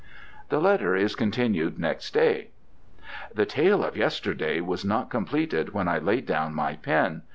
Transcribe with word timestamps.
The 0.49 0.59
letter 0.59 0.95
is 0.95 1.13
continued 1.15 1.77
next 1.77 2.11
day. 2.11 2.47
"The 3.35 3.45
tale 3.45 3.83
of 3.83 3.95
yesterday 3.95 4.59
was 4.59 4.83
not 4.83 5.11
completed 5.11 5.75
when 5.75 5.87
I 5.87 5.99
laid 5.99 6.25
down 6.25 6.55
my 6.55 6.73
pen. 6.77 7.21